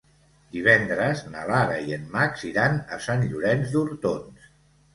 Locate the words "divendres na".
0.53-1.43